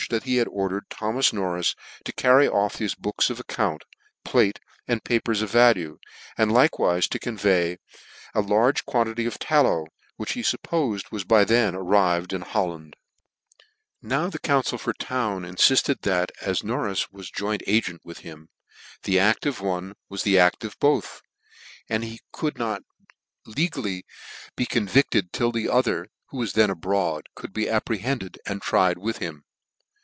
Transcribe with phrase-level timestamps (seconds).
[0.09, 1.59] at he had ordered Tho mas Nor.
[1.59, 3.85] is to carry off his books of accounts,
[4.25, 5.99] plate, and papers of value,
[6.35, 7.77] and Hkewife to convey away
[8.33, 9.85] a large quaintity of tallow,
[10.17, 12.95] which he fuppofed vras then arrived in Holland,
[14.01, 18.17] Now the council for Town ihfifted that, as Nor yis was a joint agent with
[18.17, 18.49] him,
[19.03, 20.61] the aft of one was act.
[20.61, 21.21] p$" buth j
[21.91, 22.81] and that .he could not
[23.45, 24.07] legally
[24.55, 24.93] be con RICH.
[24.93, 25.05] TOWN for Defrauding Hs Creditors.
[25.05, 29.19] 149 convifted till the other (who was then abroad) co'uld be apprehended, and tried with
[29.19, 29.43] hi,n.